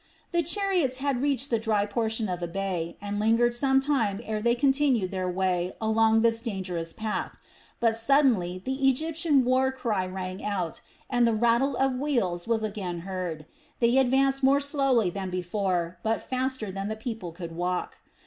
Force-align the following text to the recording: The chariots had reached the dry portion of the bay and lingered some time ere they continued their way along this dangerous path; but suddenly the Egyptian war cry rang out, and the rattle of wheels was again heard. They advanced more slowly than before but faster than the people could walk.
The 0.31 0.41
chariots 0.41 0.97
had 0.97 1.21
reached 1.21 1.51
the 1.51 1.59
dry 1.59 1.85
portion 1.85 2.27
of 2.27 2.39
the 2.39 2.47
bay 2.47 2.97
and 3.03 3.19
lingered 3.19 3.53
some 3.53 3.79
time 3.79 4.19
ere 4.23 4.41
they 4.41 4.55
continued 4.55 5.11
their 5.11 5.29
way 5.29 5.73
along 5.79 6.21
this 6.21 6.41
dangerous 6.41 6.91
path; 6.91 7.37
but 7.79 7.95
suddenly 7.95 8.59
the 8.65 8.89
Egyptian 8.89 9.45
war 9.45 9.71
cry 9.71 10.07
rang 10.07 10.43
out, 10.43 10.81
and 11.07 11.27
the 11.27 11.35
rattle 11.35 11.75
of 11.77 11.99
wheels 11.99 12.47
was 12.47 12.63
again 12.63 13.01
heard. 13.01 13.45
They 13.79 13.99
advanced 13.99 14.41
more 14.41 14.59
slowly 14.59 15.11
than 15.11 15.29
before 15.29 15.99
but 16.01 16.23
faster 16.27 16.71
than 16.71 16.87
the 16.87 16.95
people 16.95 17.31
could 17.31 17.51
walk. 17.55 17.97